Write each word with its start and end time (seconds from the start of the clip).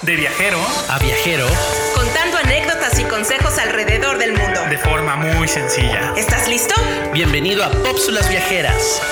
De 0.00 0.16
viajero 0.16 0.58
a 0.88 0.98
viajero 0.98 1.46
contando 1.94 2.38
anécdotas 2.38 2.98
y 2.98 3.04
consejos 3.04 3.58
alrededor 3.58 4.16
del 4.16 4.32
mundo. 4.32 4.62
de 4.70 4.78
forma 4.78 5.16
muy 5.16 5.46
sencilla. 5.46 6.14
¿Estás 6.16 6.48
listo? 6.48 6.74
Bienvenido 7.12 7.62
a 7.62 7.70
Pópsulas 7.70 8.30
Viajeras. 8.30 9.02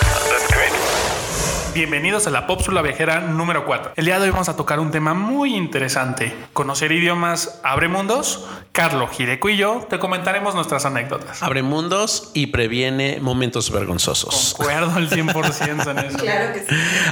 Bienvenidos 1.73 2.27
a 2.27 2.31
la 2.31 2.49
Pópsula 2.49 2.83
Viajera 2.83 3.21
número 3.21 3.65
4. 3.65 3.93
El 3.95 4.05
día 4.05 4.19
de 4.19 4.25
hoy 4.25 4.31
vamos 4.31 4.49
a 4.49 4.57
tocar 4.57 4.81
un 4.81 4.91
tema 4.91 5.15
muy 5.15 5.55
interesante. 5.55 6.35
Conocer 6.53 6.91
idiomas 6.91 7.61
abre 7.63 7.87
mundos. 7.87 8.45
Carlos 8.73 9.11
Gireco 9.13 9.49
y 9.49 9.57
yo 9.57 9.87
te 9.89 10.01
comentaremos 10.01 10.57
nuestras 10.57 10.85
anécdotas. 10.85 11.43
Abre 11.45 11.63
mundos 11.63 12.33
y 12.35 12.49
previene 12.49 13.19
momentos 13.21 13.71
vergonzosos. 13.71 14.55
Concuerdo 14.57 14.93
al 14.97 15.09
100% 15.11 15.91
en 15.91 15.99
eso. 15.99 16.19
Claro 16.21 16.53
que 16.55 16.61
sí. 16.61 16.67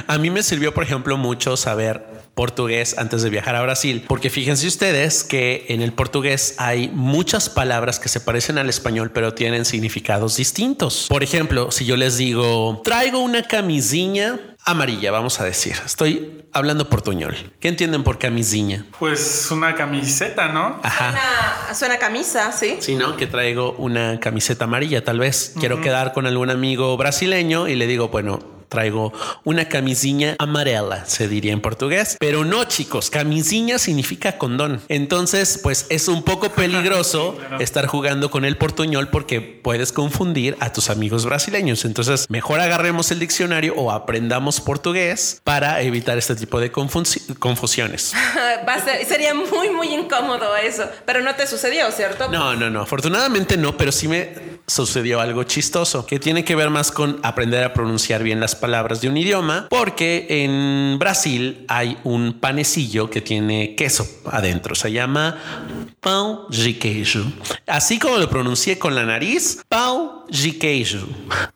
A 0.07 0.17
mí 0.17 0.29
me 0.29 0.43
sirvió, 0.43 0.73
por 0.73 0.83
ejemplo, 0.83 1.17
mucho 1.17 1.55
saber 1.55 2.19
portugués 2.35 2.97
antes 2.97 3.21
de 3.21 3.29
viajar 3.29 3.55
a 3.55 3.61
Brasil, 3.61 4.05
porque 4.07 4.29
fíjense 4.29 4.65
ustedes 4.65 5.25
que 5.25 5.65
en 5.67 5.81
el 5.81 5.91
portugués 5.91 6.55
hay 6.57 6.87
muchas 6.87 7.49
palabras 7.49 7.99
que 7.99 8.07
se 8.07 8.21
parecen 8.21 8.57
al 8.57 8.69
español, 8.69 9.11
pero 9.11 9.33
tienen 9.33 9.65
significados 9.65 10.37
distintos. 10.37 11.07
Por 11.09 11.21
ejemplo, 11.21 11.69
si 11.71 11.83
yo 11.83 11.97
les 11.97 12.15
digo, 12.15 12.81
traigo 12.85 13.19
una 13.19 13.43
camisinha 13.43 14.39
amarilla, 14.71 15.11
vamos 15.11 15.39
a 15.39 15.45
decir, 15.45 15.75
estoy 15.85 16.45
hablando 16.51 16.89
portuñol. 16.89 17.35
¿Qué 17.59 17.67
entienden 17.67 18.03
por 18.03 18.17
camisinha? 18.17 18.85
Pues 18.99 19.49
una 19.51 19.75
camiseta, 19.75 20.49
¿no? 20.49 20.79
Ajá. 20.83 21.11
Suena, 21.11 21.75
suena 21.75 21.97
camisa, 21.97 22.51
¿sí? 22.51 22.77
Sí, 22.79 22.95
¿no? 22.95 23.17
Que 23.17 23.27
traigo 23.27 23.73
una 23.73 24.19
camiseta 24.19 24.65
amarilla, 24.65 25.03
tal 25.03 25.19
vez. 25.19 25.53
Quiero 25.59 25.81
quedar 25.81 26.13
con 26.13 26.25
algún 26.25 26.49
amigo 26.49 26.95
brasileño 26.97 27.67
y 27.67 27.75
le 27.75 27.87
digo, 27.87 28.09
bueno, 28.09 28.58
traigo 28.69 29.11
una 29.43 29.67
camisinha 29.67 30.35
amarela, 30.39 31.05
se 31.05 31.27
diría 31.27 31.51
en 31.53 31.61
portugués. 31.61 32.17
Pero 32.19 32.45
no, 32.45 32.63
chicos, 32.65 33.09
camisinha 33.09 33.77
significa 33.79 34.37
condón. 34.37 34.81
Entonces, 34.87 35.59
pues 35.61 35.85
es 35.89 36.07
un 36.07 36.23
poco 36.23 36.49
peligroso 36.53 37.37
estar 37.59 37.87
jugando 37.87 38.29
con 38.31 38.45
el 38.45 38.57
portuñol 38.57 39.09
porque 39.09 39.41
puedes 39.41 39.91
confundir 39.91 40.55
a 40.59 40.71
tus 40.71 40.89
amigos 40.89 41.25
brasileños. 41.25 41.83
Entonces, 41.85 42.25
mejor 42.29 42.59
agarremos 42.59 43.11
el 43.11 43.19
diccionario 43.19 43.73
o 43.75 43.91
aprendamos 43.91 44.61
portugués 44.61 45.41
para 45.43 45.81
evitar 45.81 46.17
este 46.17 46.35
tipo 46.35 46.59
de 46.59 46.71
confusi- 46.71 47.37
confusiones. 47.39 48.13
Va 48.67 48.75
a 48.75 48.83
ser- 48.85 49.05
sería 49.05 49.33
muy, 49.33 49.69
muy 49.69 49.93
incómodo 49.93 50.55
eso. 50.55 50.83
Pero 51.05 51.21
no 51.21 51.35
te 51.35 51.47
sucedió, 51.47 51.89
¿cierto? 51.91 52.27
No, 52.29 52.55
no, 52.55 52.69
no. 52.69 52.81
Afortunadamente 52.81 53.57
no, 53.57 53.75
pero 53.77 53.91
sí 53.91 54.07
me 54.07 54.59
sucedió 54.67 55.19
algo 55.19 55.43
chistoso 55.43 56.05
que 56.05 56.19
tiene 56.19 56.43
que 56.45 56.55
ver 56.55 56.69
más 56.69 56.91
con 56.91 57.19
aprender 57.23 57.63
a 57.63 57.73
pronunciar 57.73 58.21
bien 58.23 58.39
las 58.39 58.55
palabras 58.59 59.01
de 59.01 59.09
un 59.09 59.17
idioma, 59.17 59.67
porque 59.69 60.27
en 60.29 60.99
Brasil 60.99 61.65
hay 61.67 61.97
un 62.03 62.39
panecillo 62.39 63.09
que 63.09 63.21
tiene 63.21 63.75
queso 63.75 64.07
adentro. 64.25 64.75
Se 64.75 64.91
llama 64.91 65.37
pão 66.01 66.47
de 66.49 66.77
queijo. 66.77 67.19
Así 67.67 67.99
como 67.99 68.17
lo 68.17 68.29
pronuncié 68.29 68.77
con 68.77 68.95
la 68.95 69.05
nariz, 69.05 69.63
pão 69.67 70.25
de 70.29 70.57
queijo. 70.57 70.99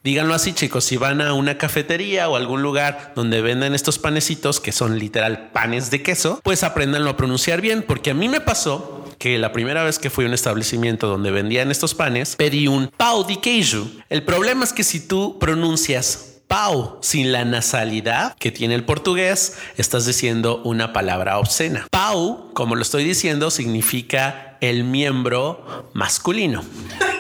Díganlo 0.04 0.34
así, 0.34 0.54
chicos. 0.54 0.84
Si 0.84 0.98
van 0.98 1.22
a 1.22 1.34
una 1.34 1.58
cafetería 1.58 2.30
o 2.30 2.36
algún 2.36 2.62
lugar 2.62 3.14
donde 3.16 3.42
venden 3.42 3.74
estos 3.74 4.00
panecitos 4.00 4.60
que 4.60 4.72
son 4.72 5.00
literal 5.00 5.52
panes 5.52 5.92
de 5.92 6.02
queso, 6.02 6.40
pues 6.44 6.64
apréndanlo 6.64 7.12
a 7.12 7.18
pronunciar 7.18 7.62
bien, 7.62 7.84
porque 7.88 8.12
a 8.12 8.14
mí 8.14 8.30
me 8.30 8.42
pasó 8.42 9.06
que 9.18 9.38
la 9.38 9.54
primera 9.54 9.84
vez 9.84 10.00
que 10.00 10.10
fui 10.10 10.26
a 10.26 10.28
un 10.28 10.34
establecimiento 10.34 11.08
donde 11.08 11.32
vendían 11.32 11.72
estos 11.72 11.94
panes, 11.94 12.36
pedí 12.36 12.68
un 12.68 12.88
pau 12.88 13.26
de 13.26 13.40
queijo. 13.40 13.88
El 14.10 14.24
problema 14.24 14.66
es 14.66 14.74
que 14.74 14.84
si 14.84 15.08
tú 15.08 15.38
pronuncias 15.40 16.33
pau 16.54 17.00
sin 17.02 17.32
la 17.32 17.46
nasalidad 17.46 18.36
que 18.38 18.52
tiene 18.52 18.76
el 18.76 18.84
portugués, 18.84 19.58
estás 19.76 20.06
diciendo 20.06 20.62
una 20.64 20.94
palabra 20.94 21.40
obscena. 21.40 21.88
Pau, 21.90 22.54
como 22.54 22.76
lo 22.76 22.84
estoy 22.84 23.04
diciendo, 23.04 23.50
significa 23.50 24.60
el 24.62 24.84
miembro 24.84 25.90
masculino. 25.94 26.64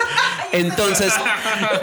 Entonces, 0.51 1.11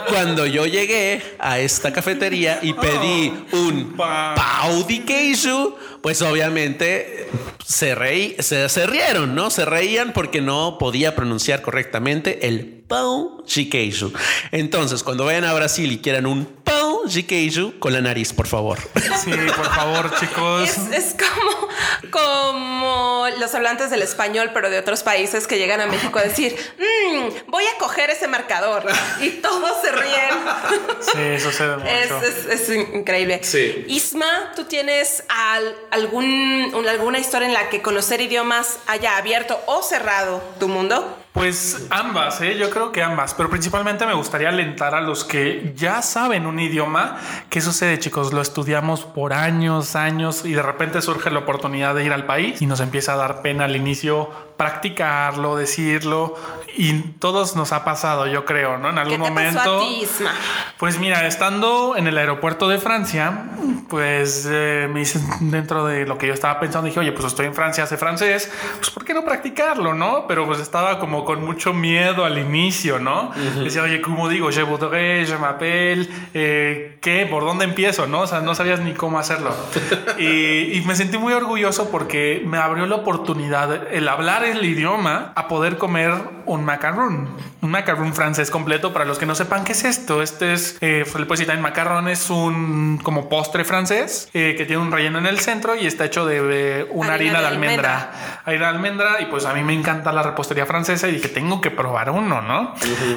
cuando 0.09 0.47
yo 0.47 0.65
llegué 0.65 1.23
a 1.41 1.59
esta 1.59 1.93
cafetería 1.93 2.61
y 2.63 2.73
pedí 2.73 3.33
un 3.51 3.97
pau 3.97 4.87
de 4.87 5.05
queijo, 5.05 5.77
pues 6.03 6.23
obviamente 6.23 7.29
se, 7.67 7.97
reí, 7.97 8.37
se, 8.39 8.69
se 8.69 8.87
rieron, 8.87 9.35
¿no? 9.35 9.51
Se 9.51 9.65
reían 9.65 10.13
porque 10.13 10.41
no 10.41 10.79
podía 10.79 11.17
pronunciar 11.17 11.63
correctamente 11.63 12.47
el 12.47 12.85
pão 12.87 13.43
de 13.53 13.69
queijo. 13.69 14.13
Entonces, 14.53 15.03
cuando 15.03 15.25
vayan 15.25 15.45
a 15.45 15.53
Brasil 15.53 15.91
y 15.91 15.99
quieran 15.99 16.27
un 16.27 16.47
pão 16.65 16.80
queijo, 17.27 17.73
con 17.79 17.93
la 17.93 18.01
nariz, 18.01 18.33
por 18.33 18.47
favor. 18.47 18.79
Sí, 19.25 19.31
por 19.57 19.67
favor, 19.75 20.15
chicos. 20.19 20.69
Es, 20.69 20.79
es 20.93 21.17
como, 21.19 21.69
como 22.11 23.27
los 23.39 23.55
hablantes 23.55 23.91
del 23.91 24.03
español, 24.03 24.51
pero 24.53 24.71
de 24.71 24.79
otros 24.79 25.03
países 25.03 25.47
que 25.47 25.59
llegan 25.59 25.81
a 25.81 25.87
México 25.87 26.19
a 26.19 26.23
decir, 26.23 26.57
"Mm, 26.79 27.51
voy 27.51 27.65
a 27.67 27.79
coger 27.79 28.11
ese 28.11 28.29
marcador. 28.29 28.85
Y 29.21 29.31
todos 29.43 29.73
se 29.83 29.93
ríen. 29.93 31.39
Sí, 31.39 31.41
sucede 31.45 31.77
Es, 32.03 32.11
mucho. 32.11 32.27
es- 32.27 32.47
es 32.69 32.77
increíble. 32.95 33.41
Sí. 33.43 33.85
Isma, 33.89 34.53
¿tú 34.57 34.65
tienes 34.65 35.25
al- 35.29 35.75
algún, 35.91 36.73
un- 36.75 36.89
alguna 36.89 37.19
historia 37.19 37.47
en 37.49 37.55
la 37.55 37.69
que 37.69 37.83
conocer 37.83 38.21
idiomas 38.21 38.79
haya 38.87 39.17
abierto 39.17 39.61
o 39.67 39.83
cerrado 39.83 40.43
tu 40.59 40.69
mundo? 40.69 41.17
Pues 41.33 41.87
ambas, 41.91 42.41
¿eh? 42.41 42.57
yo 42.59 42.71
creo 42.71 42.91
que 42.91 43.05
ambas, 43.05 43.35
pero 43.35 43.49
principalmente 43.49 44.05
me 44.05 44.15
gustaría 44.15 44.49
alentar 44.49 44.97
a 44.97 45.01
los 45.01 45.23
que 45.23 45.73
ya 45.77 46.03
saben 46.03 46.45
un 46.45 46.59
idioma. 46.59 47.19
¿Qué 47.49 47.61
sucede, 47.61 48.01
chicos? 48.01 48.33
Lo 48.33 48.41
estudiamos 48.41 49.05
por 49.05 49.33
años, 49.33 49.95
años 49.95 50.45
y 50.45 50.53
de 50.53 50.63
repente 50.63 51.01
surge 51.01 51.31
la 51.31 51.39
oportunidad 51.39 51.95
de 51.95 52.05
ir 52.05 52.13
al 52.13 52.27
país 52.27 52.61
y 52.61 52.67
nos 52.67 52.81
empieza 52.81 53.13
a 53.13 53.17
dar 53.17 53.43
pena 53.43 53.67
al 53.67 53.77
inicio 53.77 54.29
practicarlo, 54.61 55.57
decirlo 55.57 56.35
y 56.77 57.01
todos 57.19 57.57
nos 57.57 57.73
ha 57.73 57.83
pasado, 57.83 58.27
yo 58.27 58.45
creo, 58.45 58.77
¿no? 58.77 58.91
En 58.91 58.97
¿Qué 58.97 59.01
algún 59.01 59.23
te 59.23 59.31
momento. 59.31 59.59
pasó 59.59 59.79
a 59.79 59.81
ti, 59.81 60.01
Isma? 60.03 60.33
Pues 60.77 60.99
mira, 60.99 61.27
estando 61.27 61.95
en 61.97 62.07
el 62.07 62.19
aeropuerto 62.19 62.69
de 62.69 62.77
Francia, 62.79 63.47
pues 63.89 64.47
eh, 64.51 64.87
me 64.93 65.01
dicen 65.01 65.23
dentro 65.51 65.87
de 65.87 66.05
lo 66.05 66.19
que 66.19 66.27
yo 66.27 66.35
estaba 66.35 66.61
pensando, 66.61 66.89
dije, 66.89 67.01
oye, 67.01 67.13
pues 67.13 67.25
estoy 67.25 67.47
en 67.47 67.55
Francia, 67.55 67.87
sé 67.87 67.97
francés, 67.97 68.53
pues 68.77 68.91
¿por 68.91 69.07
qué 69.07 69.15
no 69.15 69.25
practicarlo, 69.25 69.95
no? 69.95 70.27
Pero 70.29 70.47
pues 70.47 70.61
estaba 70.61 70.99
como 70.99 71.20
con 71.25 71.45
mucho 71.45 71.73
miedo 71.73 72.25
al 72.25 72.39
inicio, 72.39 72.99
¿no? 72.99 73.31
Decía, 73.63 73.83
oye, 73.83 74.01
¿cómo 74.01 74.29
digo? 74.29 74.51
Je 74.51 74.63
voudrais, 74.63 75.29
je 75.29 75.37
m'appelle, 75.39 76.09
eh, 76.35 76.99
¿qué? 77.01 77.27
¿Por 77.27 77.45
dónde 77.45 77.65
empiezo, 77.65 78.07
no? 78.07 78.21
O 78.21 78.27
sea, 78.27 78.41
no 78.41 78.55
sabías 78.55 78.81
ni 78.81 78.93
cómo 78.93 79.19
hacerlo. 79.19 79.55
y, 80.19 80.77
y 80.77 80.83
me 80.87 80.95
sentí 80.97 81.19
muy 81.19 81.33
orgulloso 81.33 81.91
porque 81.91 82.43
me 82.45 82.59
abrió 82.59 82.87
la 82.87 82.97
oportunidad, 82.97 83.93
el 83.93 84.09
hablar 84.09 84.45
el 84.45 84.65
idioma, 84.65 85.33
a 85.35 85.49
poder 85.49 85.77
comer 85.77 86.13
un 86.47 86.65
macaron, 86.65 87.29
un 87.63 87.71
macaron 87.71 88.13
francés 88.15 88.51
completo. 88.51 88.93
Para 88.93 89.05
los 89.05 89.19
que 89.19 89.27
no 89.27 89.35
sepan 89.35 89.65
qué 89.65 89.73
es 89.73 89.85
esto, 89.85 90.23
este 90.23 90.53
es, 90.53 90.79
eh, 90.81 91.05
le 91.07 91.27
puedes 91.27 91.29
decir 91.29 91.47
también 91.47 91.63
macarrón, 91.63 92.09
es 92.09 92.31
un 92.31 92.99
como 93.03 93.29
postre 93.29 93.65
francés 93.65 94.29
eh, 94.35 94.55
que 94.57 94.65
tiene 94.65 94.83
un 94.83 94.91
relleno 94.91 95.19
en 95.19 95.27
el 95.27 95.39
centro 95.41 95.77
y 95.77 95.87
está 95.87 96.05
hecho 96.05 96.27
de, 96.27 96.39
eh, 96.81 96.87
una 96.91 97.15
harina, 97.15 97.39
Harina 97.39 97.39
de 97.39 97.43
de 97.43 97.47
almendra. 97.47 98.41
Harina 98.45 98.67
de 98.67 98.71
almendra 98.71 99.21
y 99.21 99.27
pues 99.27 99.45
a 99.45 99.55
mí 99.55 99.63
me 99.63 99.75
encanta 99.75 100.13
la 100.13 100.23
repostería 100.23 100.67
francesa 100.67 101.09
y 101.11 101.13
dije, 101.15 101.29
tengo 101.29 101.61
que 101.61 101.71
probar 101.71 102.11
uno, 102.11 102.41
¿no? 102.43 102.75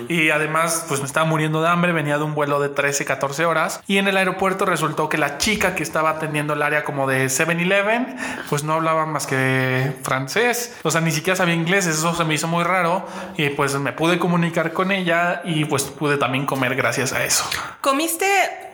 Y 0.09 0.29
además 0.29 0.85
pues 0.87 0.99
me 0.99 1.05
estaba 1.05 1.25
muriendo 1.25 1.61
de 1.61 1.69
hambre, 1.69 1.91
venía 1.91 2.17
de 2.17 2.23
un 2.23 2.35
vuelo 2.35 2.59
de 2.59 2.69
13, 2.69 3.05
14 3.05 3.45
horas 3.45 3.81
y 3.87 3.97
en 3.97 4.07
el 4.07 4.17
aeropuerto 4.17 4.65
resultó 4.65 5.09
que 5.09 5.17
la 5.17 5.37
chica 5.37 5.75
que 5.75 5.83
estaba 5.83 6.11
atendiendo 6.11 6.53
el 6.53 6.61
área 6.61 6.83
como 6.83 7.07
de 7.07 7.25
7-Eleven 7.25 8.17
pues 8.49 8.63
no 8.63 8.73
hablaba 8.73 9.05
más 9.05 9.27
que 9.27 9.93
francés, 10.03 10.75
o 10.83 10.91
sea, 10.91 11.01
ni 11.01 11.11
siquiera 11.11 11.35
sabía 11.35 11.55
inglés, 11.55 11.85
eso 11.85 12.13
se 12.15 12.23
me 12.25 12.33
hizo 12.33 12.47
muy 12.47 12.63
raro 12.63 13.05
y 13.37 13.49
pues 13.49 13.75
me 13.75 13.93
pude 13.93 14.19
comunicar 14.19 14.73
con 14.73 14.91
ella 14.91 15.41
y 15.43 15.65
pues 15.65 15.83
pude 15.83 16.17
también 16.17 16.45
comer 16.45 16.75
gracias 16.75 17.13
a 17.13 17.23
eso. 17.23 17.45
¿Comiste 17.81 18.25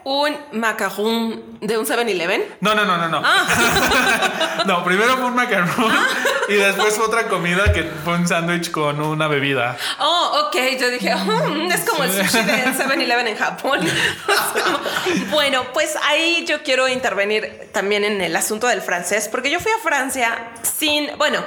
un 0.04 0.36
macaron 0.54 1.60
de 1.62 1.78
un 1.78 1.86
7-Eleven? 1.86 2.44
No, 2.62 2.74
no, 2.76 2.86
no, 2.86 2.98
no, 2.98 3.08
no. 3.10 3.22
no, 4.66 4.84
primero 4.84 5.18
fue 5.18 5.26
un 5.26 5.36
macarrón 5.36 5.94
y 6.48 6.54
después 6.54 6.96
fue 6.96 7.06
otra 7.06 7.28
comida 7.28 7.72
que 7.74 7.84
fue 8.04 8.16
un 8.16 8.28
sándwich 8.28 8.72
con 8.72 9.02
una 9.02 9.28
bebida. 9.28 9.78
Oh, 10.00 10.46
ok. 10.48 10.56
Yo 10.80 10.90
dije, 10.90 11.16
"Mm, 11.16 11.72
es 11.72 11.82
como 11.90 12.04
el 12.04 12.12
sushi 12.12 12.44
de 12.44 12.66
7-Eleven 12.74 13.28
en 13.28 13.38
Japón. 13.38 13.80
Como- 13.80 14.80
bueno, 15.32 15.64
pues 15.74 15.96
ahí 16.08 16.46
yo 16.48 16.62
quiero 16.64 16.88
intervenir 16.88 17.69
también 17.80 18.04
en 18.04 18.20
el 18.20 18.36
asunto 18.36 18.68
del 18.68 18.82
francés, 18.82 19.30
porque 19.30 19.50
yo 19.50 19.62
fui 19.62 19.72
a 19.72 19.78
Francia 19.82 20.52
sin, 20.64 21.18
bueno, 21.18 21.42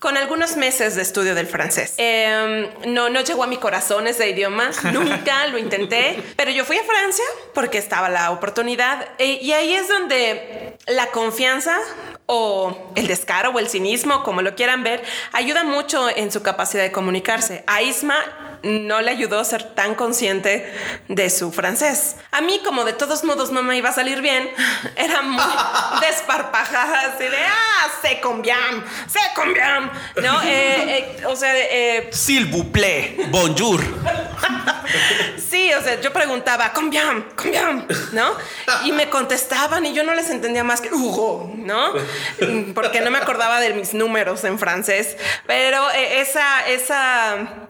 con 0.00 0.16
algunos 0.16 0.56
meses 0.56 0.96
de 0.96 1.02
estudio 1.02 1.36
del 1.36 1.46
francés. 1.46 1.94
Eh, 1.98 2.68
no, 2.88 3.08
no 3.08 3.20
llegó 3.20 3.44
a 3.44 3.46
mi 3.46 3.56
corazón 3.56 4.08
ese 4.08 4.28
idioma, 4.28 4.70
nunca 4.92 5.46
lo 5.46 5.58
intenté, 5.58 6.20
pero 6.34 6.50
yo 6.50 6.64
fui 6.64 6.76
a 6.76 6.82
Francia 6.82 7.24
porque 7.54 7.78
estaba 7.78 8.08
la 8.08 8.32
oportunidad 8.32 9.06
eh, 9.18 9.38
y 9.40 9.52
ahí 9.52 9.74
es 9.74 9.86
donde 9.86 10.76
la 10.88 11.06
confianza 11.12 11.78
o 12.26 12.92
el 12.96 13.06
descaro 13.06 13.50
o 13.50 13.60
el 13.60 13.68
cinismo, 13.68 14.24
como 14.24 14.42
lo 14.42 14.56
quieran 14.56 14.82
ver, 14.82 15.04
ayuda 15.30 15.62
mucho 15.62 16.08
en 16.08 16.32
su 16.32 16.42
capacidad 16.42 16.82
de 16.82 16.90
comunicarse. 16.90 17.62
A 17.68 17.82
Isma 17.82 18.16
no 18.62 19.00
le 19.00 19.10
ayudó 19.10 19.38
a 19.38 19.44
ser 19.44 19.62
tan 19.74 19.94
consciente 19.94 20.72
de 21.08 21.30
su 21.30 21.52
francés. 21.52 22.16
A 22.32 22.40
mí, 22.40 22.60
como 22.64 22.84
de 22.84 22.92
todos 22.92 23.24
modos 23.24 23.50
no 23.50 23.62
me 23.62 23.76
iba 23.76 23.90
a 23.90 23.92
salir 23.92 24.20
bien, 24.20 24.48
era 24.96 25.22
muy 25.22 25.42
desparpajada, 26.00 27.14
así 27.14 27.24
de, 27.24 27.38
ah, 27.38 27.88
se 28.02 28.20
conviam, 28.20 28.84
se 29.06 29.20
conviam, 29.34 29.90
¿no? 30.22 30.36
Eh, 30.46 31.16
eh, 31.18 31.26
o 31.26 31.34
sea, 31.34 31.52
eh, 31.56 32.08
S'il 32.12 32.46
vous 32.46 32.64
plaît, 32.64 33.16
bonjour. 33.30 33.80
Sí, 35.50 35.72
o 35.74 35.82
sea, 35.82 36.00
yo 36.00 36.12
preguntaba, 36.12 36.72
conviam, 36.72 37.24
conviam, 37.34 37.86
¿no? 38.12 38.36
Y 38.84 38.92
me 38.92 39.08
contestaban 39.08 39.84
y 39.86 39.92
yo 39.92 40.02
no 40.04 40.14
les 40.14 40.30
entendía 40.30 40.64
más 40.64 40.80
que 40.80 40.92
Hugo, 40.92 41.52
¿no? 41.56 41.92
Porque 42.74 43.00
no 43.00 43.10
me 43.10 43.18
acordaba 43.18 43.60
de 43.60 43.74
mis 43.74 43.94
números 43.94 44.44
en 44.44 44.58
francés. 44.58 45.16
Pero 45.46 45.90
eh, 45.92 46.20
esa, 46.20 46.66
esa... 46.66 47.68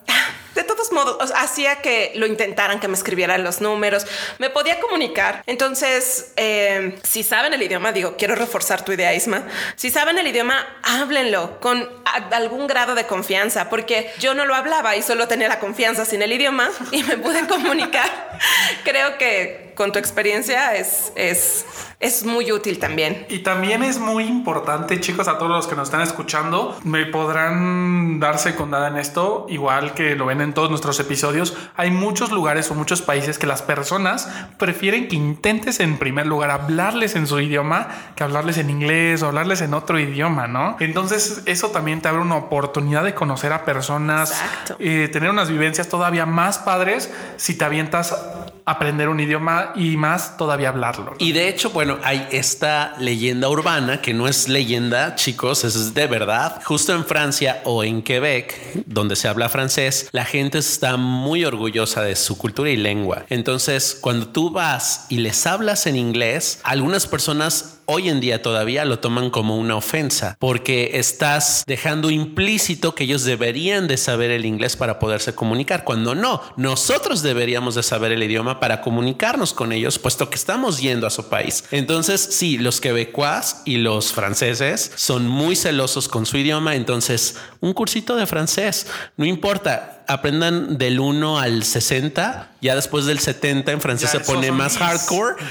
Todos 0.77 0.93
modos, 0.93 1.17
o 1.21 1.27
sea, 1.27 1.41
hacía 1.41 1.77
que 1.77 2.13
lo 2.17 2.27
intentaran, 2.27 2.81
que 2.81 2.87
me 2.87 2.95
escribieran 2.95 3.43
los 3.43 3.63
números, 3.63 4.07
me 4.39 4.51
podía 4.51 4.79
comunicar. 4.79 5.43
Entonces, 5.47 6.33
eh, 6.37 6.99
si 7.03 7.23
saben 7.23 7.55
el 7.55 7.63
idioma, 7.63 7.93
digo, 7.93 8.17
quiero 8.19 8.35
reforzar 8.35 8.85
tu 8.85 8.93
idea, 8.93 9.15
Isma. 9.15 9.45
Si 9.77 9.89
saben 9.91 10.19
el 10.19 10.27
idioma, 10.27 10.67
háblenlo 10.83 11.61
con 11.61 11.89
algún 12.31 12.67
grado 12.67 12.95
de 12.95 13.07
confianza, 13.07 13.71
porque 13.71 14.13
yo 14.19 14.35
no 14.35 14.45
lo 14.45 14.55
hablaba 14.55 14.97
y 14.97 15.03
solo 15.03 15.27
tenía 15.29 15.49
la 15.49 15.61
confianza 15.61 16.05
sin 16.05 16.21
el 16.21 16.33
idioma 16.33 16.69
y 16.93 17.03
me 17.05 17.17
pude 17.17 17.47
comunicar. 17.47 18.39
Creo 18.85 19.17
que 19.17 19.66
con 19.77 19.93
tu 19.93 20.01
experiencia 20.01 20.75
es, 20.75 21.13
es, 21.15 21.65
es 22.01 22.25
muy 22.25 22.51
útil 22.51 22.81
también. 22.81 23.27
Y 23.29 23.41
también 23.41 23.85
es 23.85 24.01
muy 24.01 24.25
importante, 24.25 24.99
chicos, 25.01 25.29
a 25.29 25.39
todos 25.39 25.53
los 25.53 25.67
que 25.69 25.77
nos 25.77 25.89
están 25.89 26.01
escuchando, 26.01 26.77
me 26.83 27.07
podrán 27.07 28.19
darse 28.19 28.57
condada 28.57 28.89
en 28.89 28.97
esto, 28.97 29.47
igual 29.49 29.95
que 29.95 30.17
lo 30.17 30.27
ven 30.27 30.41
en 30.41 30.53
todos 30.53 30.71
nuestros 30.71 30.99
episodios. 30.99 31.57
Hay 31.77 31.91
muchos 31.91 32.33
lugares 32.33 32.71
o 32.71 32.75
muchos 32.75 33.03
países 33.03 33.39
que 33.39 33.47
las 33.47 33.63
personas 33.63 34.29
prefieren 34.59 35.07
que 35.07 35.17
intentes 35.17 35.79
en 35.79 35.99
primer 35.99 36.27
lugar 36.27 36.51
hablarles 36.51 37.15
en 37.15 37.27
su 37.27 37.39
idioma 37.39 37.89
que 38.15 38.25
hablarles 38.25 38.59
en 38.59 38.71
inglés 38.71 39.23
o 39.23 39.29
hablarles 39.29 39.61
en 39.61 39.75
otro 39.75 39.99
idioma, 39.99 40.47
¿no? 40.47 40.77
Entonces, 40.81 41.43
eso 41.47 41.71
también 41.71 42.01
te 42.01 42.09
abre 42.09 42.23
una 42.23 42.37
oportunidad 42.37 43.05
de 43.05 43.15
conocer 43.15 43.53
a 43.53 43.65
personas, 43.65 44.35
eh, 44.79 45.09
tener 45.13 45.31
unas 45.31 45.51
vivencias 45.51 45.89
todavía 45.89 46.27
más 46.27 46.59
padres 46.59 47.13
si 47.37 47.57
te 47.57 47.65
avientas 47.65 48.13
a 48.13 48.71
aprender 48.71 49.09
un 49.09 49.21
idioma 49.21 49.66
y 49.75 49.97
más 49.97 50.37
todavía 50.37 50.69
hablarlo. 50.69 51.15
Y 51.19 51.33
de 51.33 51.49
hecho, 51.49 51.71
bueno, 51.71 51.99
hay 52.03 52.27
esta 52.31 52.95
leyenda 52.99 53.49
urbana 53.49 54.01
que 54.01 54.15
no 54.15 54.29
es 54.29 54.49
leyenda, 54.49 55.15
chicos, 55.15 55.65
es 55.65 55.95
de 55.95 56.07
verdad. 56.07 56.61
Justo 56.65 56.95
en 56.95 57.05
Francia 57.05 57.61
o 57.65 57.85
en 57.85 58.03
Quebec, 58.03 58.85
donde 58.87 59.17
se 59.17 59.29
habla 59.29 59.49
francés, 59.49 60.09
la 60.13 60.25
gente 60.25 60.59
está 60.59 60.97
muy 60.97 61.45
orgullosa 61.45 62.03
de 62.03 62.17
su 62.17 62.39
cultura 62.39 62.71
y 62.71 62.77
lengua. 62.77 63.25
Entonces, 63.29 63.97
cuando 64.01 64.29
tú 64.29 64.51
vas 64.51 65.07
y 65.09 65.19
les 65.19 65.47
hablas 65.47 65.87
en 65.87 65.97
inglés, 65.97 66.61
algunas 66.63 67.07
personas 67.07 67.76
hoy 67.87 68.09
en 68.09 68.21
día 68.21 68.43
todavía 68.43 68.85
lo 68.85 68.99
toman 68.99 69.31
como 69.31 69.57
una 69.57 69.77
ofensa 69.77 70.37
porque 70.39 70.93
estás 70.95 71.65
dejando 71.67 72.11
implícito 72.11 72.95
que 72.95 73.05
ellos 73.05 73.25
deberían 73.25 73.89
de 73.89 73.97
saber 73.97 74.31
el 74.31 74.45
inglés 74.45 74.77
para 74.77 74.99
poderse 74.99 75.35
comunicar 75.35 75.85
cuando 75.85 76.15
no 76.15 76.43
nosotros 76.57 77.23
deberíamos 77.23 77.75
de 77.75 77.83
saber 77.83 78.13
el 78.13 78.23
idioma 78.23 78.61
para 78.61 78.81
comunicarnos 78.81 79.53
con 79.53 79.73
ellos 79.73 79.99
puesto 79.99 80.29
que 80.31 80.37
estamos 80.37 80.81
yendo 80.81 81.07
a 81.07 81.11
su 81.11 81.29
país. 81.29 81.65
Entonces 81.71 82.21
sí 82.21 82.59
los 82.59 82.81
quebecuas 82.81 83.63
y 83.65 83.79
los 83.79 84.13
franceses 84.13 84.93
son 84.97 85.29
muy 85.29 85.57
celosos 85.57 86.09
con 86.09 86.27
su 86.27 86.37
idioma 86.39 86.75
entonces 86.75 87.37
un 87.61 87.73
cursito 87.73 88.17
de 88.17 88.27
francés 88.27 88.87
no 89.17 89.25
importa 89.25 89.96
aprendan 90.09 90.79
del 90.79 91.01
1 91.01 91.39
al 91.39 91.63
60 91.65 92.49
ya 92.61 92.75
después 92.75 93.05
del 93.07 93.19
70 93.19 93.73
en 93.73 93.81
francés 93.81 94.13
Ya, 94.13 94.19
se 94.19 94.25
pone 94.25 94.51
más 94.53 94.77
hardcore 94.79 95.37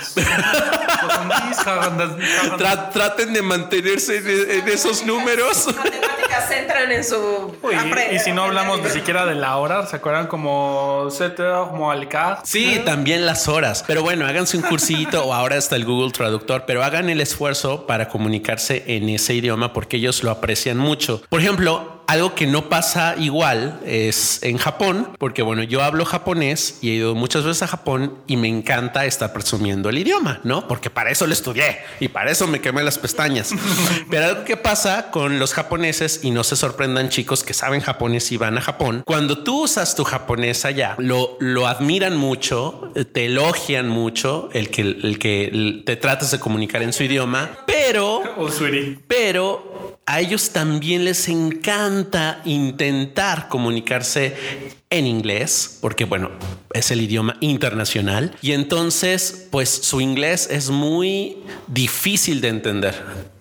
mis- 1.48 1.58
Tra- 2.58 2.92
traten 2.92 3.34
de 3.34 3.42
mantenerse 3.42 4.18
en, 4.18 4.60
en 4.62 4.68
esos 4.70 5.06
números. 5.06 5.68
Matemáticas 5.68 6.52
entran 6.52 6.92
en 6.92 7.04
su... 7.04 7.56
Uy, 7.62 7.76
y 8.14 8.20
si 8.20 8.32
no 8.32 8.44
hablamos 8.44 8.82
ni 8.82 8.90
siquiera 8.90 9.26
de 9.26 9.36
la 9.36 9.58
hora, 9.58 9.86
¿se 9.88 9.96
acuerdan 9.96 10.28
como 10.28 11.08
Setter, 11.12 11.54
como 11.70 11.92
Alcar? 11.92 12.40
Sí, 12.44 12.82
también 12.86 13.26
las 13.26 13.48
horas. 13.48 13.84
Pero 13.86 14.04
bueno, 14.04 14.26
háganse 14.26 14.58
un 14.58 14.64
cursito 14.64 15.26
o 15.26 15.34
ahora 15.34 15.56
está 15.58 15.76
el 15.76 15.86
Google 15.86 16.12
Traductor, 16.12 16.64
pero 16.66 16.84
hagan 16.84 17.10
el 17.10 17.22
esfuerzo 17.22 17.86
para 17.88 18.10
comunicarse 18.10 18.84
en 18.88 19.10
ese 19.10 19.34
idioma 19.36 19.74
porque 19.74 19.98
ellos 19.98 20.24
lo 20.24 20.32
aprecian 20.32 20.78
mucho. 20.78 21.22
Por 21.30 21.40
ejemplo, 21.42 21.95
algo 22.08 22.36
que 22.36 22.48
no 22.48 22.70
pasa 22.70 23.16
igual 23.18 23.80
es 23.86 24.40
en 24.44 24.58
Japón, 24.58 25.10
porque 25.18 25.42
bueno, 25.42 25.64
yo 25.64 25.84
hablo 25.84 26.06
japonés 26.06 26.80
y 26.82 26.92
he 26.92 26.94
ido 26.96 27.16
muchas 27.16 27.44
veces 27.44 27.64
a 27.64 27.68
Japón 27.68 28.18
y 28.28 28.38
me 28.38 28.48
encanta 28.48 29.06
estar 29.06 29.34
presumiendo 29.34 29.90
el 29.90 29.98
idioma, 29.98 30.40
¿no? 30.44 30.68
Porque 30.68 30.90
para 30.90 31.12
eso 31.12 31.28
lo 31.28 31.34
estudié 31.34 31.78
y 32.00 32.08
para 32.08 32.32
eso 32.32 32.48
me 32.48 32.62
quemé 32.62 32.84
las 32.84 32.98
pestañas. 32.98 33.52
Pero 34.10 34.26
algo 34.26 34.44
que 34.46 34.58
pasa 34.58 35.12
con 35.12 35.40
los 35.40 35.54
japoneses 35.54 36.22
y 36.24 36.32
no 36.32 36.44
se 36.44 36.56
sorprendan 36.56 37.10
chicos 37.10 37.44
que 37.44 37.54
saben 37.54 37.82
japonés 37.82 38.32
y 38.32 38.38
van 38.38 38.58
a 38.58 38.62
Japón, 38.62 39.04
cuando 39.06 39.44
tú 39.44 39.64
usas 39.64 39.96
tu 39.96 40.04
japonés 40.04 40.66
allá, 40.66 40.96
lo, 40.98 41.38
lo 41.40 41.68
admiran 41.68 42.18
mucho, 42.18 42.92
te 43.14 43.26
elogian 43.26 43.88
mucho 43.88 44.50
el 44.54 44.70
que, 44.70 44.82
el 44.82 45.20
que 45.20 45.84
te 45.86 45.96
tratas 45.96 46.32
de 46.32 46.40
comunicar 46.40 46.82
en 46.82 46.94
su 46.94 47.04
idioma, 47.04 47.58
pero 47.66 48.24
pero 49.08 49.75
a 50.08 50.20
ellos 50.20 50.52
también 50.52 51.04
les 51.04 51.28
encanta 51.30 52.42
intentar 52.46 53.48
comunicarse 53.48 54.36
en 54.92 55.08
inglés, 55.08 55.80
porque 55.82 56.06
bueno, 56.06 56.30
es 56.74 56.92
el 56.92 57.02
idioma 57.02 57.38
internacional. 57.40 58.36
Y 58.42 58.52
entonces, 58.52 59.48
pues 59.50 59.70
su 59.70 60.02
inglés 60.02 60.48
es 60.52 60.70
muy 60.70 61.38
difícil 61.68 62.40
de 62.40 62.50
entender, 62.50 62.96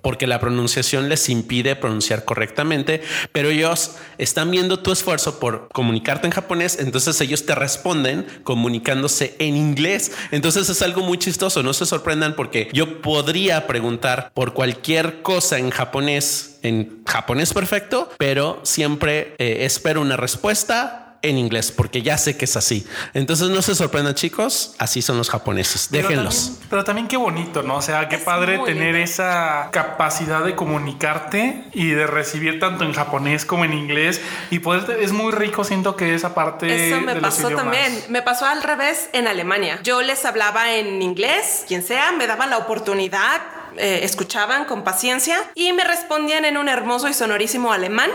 porque 0.05 0.27
la 0.27 0.39
pronunciación 0.39 1.09
les 1.09 1.31
impide 1.31 1.75
pronunciar 1.75 2.27
correctamente, 2.27 3.03
pero 3.33 3.49
ellos 3.49 3.93
están 4.19 4.51
viendo 4.51 4.81
tu 4.81 4.93
esfuerzo 4.93 5.41
por 5.41 5.69
comunicarte 5.73 6.27
en 6.27 6.33
japonés, 6.33 6.79
entonces 6.79 7.19
ellos 7.23 7.47
te 7.47 7.55
responden 7.55 8.27
comunicándose 8.45 9.35
en 9.39 9.57
inglés. 9.57 10.13
Entonces 10.31 10.69
es 10.69 10.83
algo 10.83 11.01
muy 11.01 11.19
chistoso, 11.19 11.63
no 11.63 11.73
se 11.73 11.87
sorprendan 11.87 12.37
porque 12.37 12.69
yo 12.75 13.01
podría 13.01 13.67
preguntar 13.67 14.31
por 14.35 14.53
cualquier 14.53 15.23
cosa 15.23 15.59
en 15.59 15.71
japonés, 15.71 16.59
en 16.63 17.03
japonés 17.07 17.55
perfecto, 17.55 18.11
pero 18.19 18.61
siempre 18.63 19.35
eh, 19.39 19.65
espero 19.65 20.03
una 20.03 20.19
respuesta 20.19 21.04
en 21.25 21.39
inglés 21.39 21.73
porque 21.73 22.03
ya 22.03 22.17
sé 22.19 22.37
que 22.37 22.45
es 22.45 22.57
así. 22.57 22.87
Entonces 23.15 23.49
no 23.51 23.63
se 23.63 23.75
sorprendan 23.75 24.15
chicos, 24.15 24.75
así 24.79 25.03
son 25.03 25.17
los 25.19 25.31
japoneses. 25.31 25.89
Pero 25.91 26.09
Déjenlos. 26.09 26.35
también- 26.47 26.67
Pero 26.71 26.85
también 26.85 27.09
qué 27.09 27.17
bonito, 27.17 27.63
¿no? 27.63 27.77
O 27.77 27.83
sea, 27.83 28.09
qué 28.09 28.17
Es 28.17 28.23
padre 28.23 28.59
tener 28.65 28.95
lindo. 28.95 28.99
esa 28.99 29.69
capacidad 29.73 30.43
de 30.45 30.55
comunicarte 30.55 31.65
y 31.73 31.89
de 31.91 32.07
recibir 32.07 32.59
tanto 32.61 32.85
en 32.85 32.93
japonés 32.93 33.45
como 33.45 33.65
en 33.65 33.73
inglés 33.73 34.21
y 34.51 34.59
poder 34.61 34.99
es 35.01 35.13
muy 35.13 35.33
rico 35.33 35.65
siento 35.65 35.97
que 35.97 36.15
esa 36.15 36.35
parte 36.35 36.89
Eso 36.89 37.01
me 37.01 37.15
de 37.15 37.21
los 37.21 37.35
pasó 37.35 37.49
idiomas. 37.49 37.65
también. 37.65 38.05
Me 38.09 38.23
pasó 38.23 38.47
al 38.47 38.63
revés 38.63 39.09
en 39.13 39.27
Alemania. 39.29 39.81
Yo 39.83 40.03
les 40.03 40.25
hablaba 40.25 40.73
en 40.73 41.01
inglés, 41.03 41.65
quien 41.69 41.83
sea, 41.83 42.13
me 42.13 42.27
daban 42.27 42.51
la 42.51 42.59
oportunidad. 42.59 43.41
eh, 43.77 44.05
escuchaban 44.05 44.67
con 44.67 44.85
paciencia 44.85 45.37
y 45.57 45.73
me 45.73 45.83
respondían 45.83 46.45
en 46.45 46.57
un 46.59 46.69
hermoso 46.69 47.09
y 47.09 47.13
sonorísimo 47.13 47.73
alemán 47.73 48.09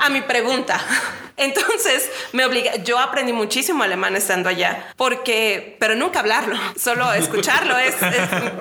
a 0.00 0.08
mi 0.08 0.20
pregunta. 0.20 0.80
Entonces 1.36 2.10
me 2.32 2.44
obliga. 2.44 2.76
Yo 2.76 2.98
aprendí 2.98 3.32
muchísimo 3.32 3.82
alemán 3.82 4.16
estando 4.16 4.48
allá, 4.48 4.92
porque, 4.96 5.76
pero 5.78 5.94
nunca 5.94 6.20
hablarlo, 6.20 6.56
solo 6.76 7.12
escucharlo. 7.12 7.76
Es, 7.78 7.94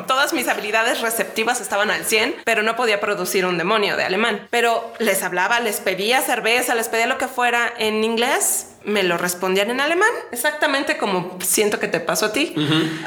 todas 0.07 0.33
mis 0.33 0.47
habilidades 0.47 1.01
receptivas 1.01 1.61
estaban 1.61 1.91
al 1.91 2.05
100, 2.05 2.37
pero 2.43 2.63
no 2.63 2.75
podía 2.75 2.99
producir 2.99 3.45
un 3.45 3.57
demonio 3.57 3.97
de 3.97 4.03
alemán. 4.03 4.47
Pero 4.49 4.93
les 4.99 5.23
hablaba, 5.23 5.59
les 5.59 5.79
pedía 5.79 6.21
cerveza, 6.21 6.75
les 6.75 6.89
pedía 6.89 7.07
lo 7.07 7.17
que 7.17 7.27
fuera 7.27 7.73
en 7.77 8.03
inglés. 8.03 8.67
Me 8.83 9.03
lo 9.03 9.17
respondían 9.17 9.69
en 9.69 9.79
alemán, 9.79 10.09
exactamente 10.31 10.97
como 10.97 11.37
siento 11.43 11.79
que 11.79 11.87
te 11.87 11.99
pasó 11.99 12.27
a 12.27 12.33
ti. 12.33 12.53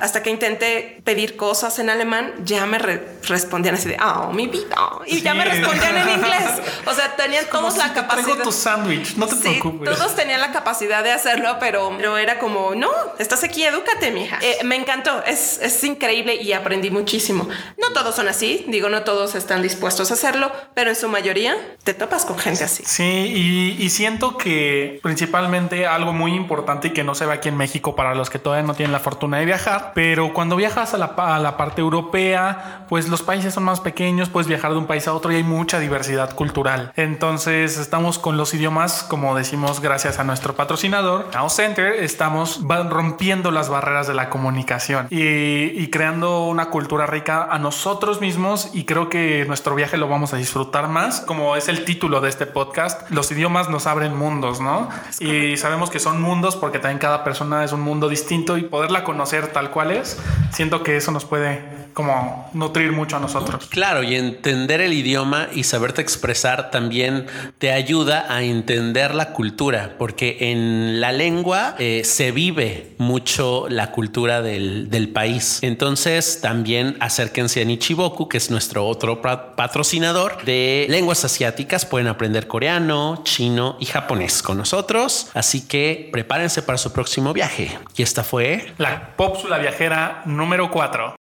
Hasta 0.00 0.22
que 0.22 0.30
intenté 0.30 1.00
pedir 1.04 1.36
cosas 1.36 1.78
en 1.80 1.90
alemán, 1.90 2.32
ya 2.44 2.64
me 2.66 2.78
re- 2.78 3.04
respondían 3.24 3.74
así 3.74 3.88
de, 3.88 3.96
oh, 4.00 4.32
mi 4.32 4.46
vida. 4.46 4.76
Y 5.06 5.20
ya 5.20 5.34
me 5.34 5.44
respondían 5.44 5.96
en 5.96 6.08
inglés. 6.10 6.42
O 6.86 6.94
sea, 6.94 7.16
tenían 7.16 7.44
Como 7.46 7.62
todos 7.68 7.74
si 7.74 7.78
la 7.80 7.88
te 7.88 7.94
capacidad. 8.00 8.24
traigo 8.26 8.42
tu 8.44 8.52
sándwich, 8.52 9.16
no 9.16 9.26
te 9.26 9.34
Sí, 9.34 9.40
preocupes. 9.42 9.96
todos 9.98 10.14
tenían 10.14 10.40
la 10.40 10.52
capacidad 10.52 11.02
de 11.02 11.10
hacerlo, 11.12 11.56
pero, 11.58 11.92
pero 11.96 12.18
era 12.18 12.38
como, 12.38 12.74
no, 12.74 12.90
estás 13.18 13.42
aquí, 13.42 13.64
edúcate, 13.64 14.10
mija. 14.12 14.38
Eh, 14.42 14.58
me 14.64 14.76
encantó, 14.76 15.24
es, 15.26 15.58
es 15.60 15.82
increíble 15.82 16.36
y 16.36 16.52
aprendí 16.52 16.90
muchísimo. 16.90 17.48
No 17.80 17.92
todos 17.92 18.14
son 18.14 18.28
así, 18.28 18.64
digo, 18.68 18.88
no 18.88 19.02
todos 19.02 19.34
están 19.34 19.62
dispuestos 19.62 20.10
a 20.10 20.14
hacerlo, 20.14 20.52
pero 20.74 20.90
en 20.90 20.96
su 20.96 21.08
mayoría 21.08 21.56
te 21.82 21.94
topas 21.94 22.24
con 22.24 22.38
gente 22.38 22.62
así. 22.64 22.84
Sí, 22.86 23.02
y, 23.02 23.82
y 23.84 23.90
siento 23.90 24.38
que 24.38 25.00
principalmente 25.02 25.63
precisamente 25.68 25.86
algo 25.86 26.12
muy 26.12 26.34
importante 26.34 26.88
y 26.88 26.90
que 26.90 27.04
no 27.04 27.14
se 27.14 27.26
ve 27.26 27.32
aquí 27.32 27.48
en 27.48 27.56
México 27.56 27.94
para 27.94 28.14
los 28.14 28.30
que 28.30 28.38
todavía 28.38 28.66
no 28.66 28.74
tienen 28.74 28.92
la 28.92 28.98
fortuna 28.98 29.38
de 29.38 29.44
viajar, 29.44 29.92
pero 29.94 30.32
cuando 30.32 30.56
viajas 30.56 30.94
a 30.94 30.98
la, 30.98 31.06
a 31.16 31.38
la 31.38 31.56
parte 31.56 31.80
europea, 31.80 32.84
pues 32.88 33.08
los 33.08 33.22
países 33.22 33.54
son 33.54 33.64
más 33.64 33.80
pequeños, 33.80 34.28
puedes 34.28 34.48
viajar 34.48 34.72
de 34.72 34.78
un 34.78 34.86
país 34.86 35.06
a 35.08 35.14
otro 35.14 35.32
y 35.32 35.36
hay 35.36 35.42
mucha 35.42 35.78
diversidad 35.78 36.34
cultural. 36.34 36.92
Entonces 36.96 37.78
estamos 37.78 38.18
con 38.18 38.36
los 38.36 38.54
idiomas, 38.54 39.04
como 39.04 39.36
decimos, 39.36 39.80
gracias 39.80 40.18
a 40.18 40.24
nuestro 40.24 40.54
patrocinador, 40.54 41.28
Now 41.34 41.48
Center, 41.48 41.92
estamos 41.92 42.60
rompiendo 42.90 43.50
las 43.50 43.68
barreras 43.68 44.06
de 44.06 44.14
la 44.14 44.30
comunicación 44.30 45.06
y, 45.10 45.18
y 45.20 45.90
creando 45.90 46.46
una 46.46 46.66
cultura 46.66 47.06
rica 47.06 47.48
a 47.50 47.58
nosotros 47.58 48.20
mismos 48.20 48.70
y 48.72 48.84
creo 48.84 49.08
que 49.08 49.44
nuestro 49.46 49.74
viaje 49.74 49.96
lo 49.96 50.08
vamos 50.08 50.32
a 50.34 50.36
disfrutar 50.36 50.88
más, 50.88 51.20
como 51.20 51.56
es 51.56 51.68
el 51.68 51.84
título 51.84 52.20
de 52.20 52.28
este 52.28 52.46
podcast, 52.46 53.10
los 53.10 53.30
idiomas 53.30 53.68
nos 53.70 53.86
abren 53.86 54.16
mundos, 54.16 54.60
¿no? 54.60 54.88
Y 55.20 55.53
sabemos 55.56 55.90
que 55.90 55.98
son 55.98 56.20
mundos 56.20 56.56
porque 56.56 56.78
también 56.78 56.98
cada 56.98 57.24
persona 57.24 57.64
es 57.64 57.72
un 57.72 57.80
mundo 57.80 58.08
distinto 58.08 58.56
y 58.58 58.62
poderla 58.62 59.04
conocer 59.04 59.48
tal 59.48 59.70
cual 59.70 59.90
es, 59.90 60.18
siento 60.52 60.82
que 60.82 60.96
eso 60.96 61.10
nos 61.12 61.24
puede 61.24 61.83
como 61.94 62.50
nutrir 62.52 62.92
mucho 62.92 63.16
a 63.16 63.20
nosotros. 63.20 63.66
Claro, 63.70 64.02
y 64.02 64.16
entender 64.16 64.80
el 64.80 64.92
idioma 64.92 65.48
y 65.54 65.62
saberte 65.64 66.02
expresar 66.02 66.70
también 66.70 67.26
te 67.58 67.72
ayuda 67.72 68.26
a 68.28 68.42
entender 68.42 69.14
la 69.14 69.32
cultura, 69.32 69.94
porque 69.98 70.36
en 70.50 71.00
la 71.00 71.12
lengua 71.12 71.76
eh, 71.78 72.02
se 72.04 72.32
vive 72.32 72.94
mucho 72.98 73.66
la 73.68 73.92
cultura 73.92 74.42
del, 74.42 74.90
del, 74.90 75.08
país. 75.08 75.60
Entonces 75.62 76.40
también 76.40 76.96
acérquense 76.98 77.62
a 77.62 77.64
Nichiboku, 77.64 78.28
que 78.28 78.38
es 78.38 78.50
nuestro 78.50 78.86
otro 78.86 79.22
patrocinador 79.22 80.44
de 80.44 80.86
lenguas 80.88 81.24
asiáticas. 81.24 81.86
Pueden 81.86 82.08
aprender 82.08 82.48
coreano, 82.48 83.20
chino 83.22 83.76
y 83.78 83.86
japonés 83.86 84.42
con 84.42 84.56
nosotros. 84.56 85.30
Así 85.34 85.68
que 85.68 86.08
prepárense 86.10 86.62
para 86.62 86.78
su 86.78 86.92
próximo 86.92 87.32
viaje. 87.32 87.78
Y 87.96 88.02
esta 88.02 88.24
fue 88.24 88.72
la 88.78 89.14
Pópsula 89.16 89.58
Viajera 89.58 90.22
número 90.24 90.70
4. 90.70 91.12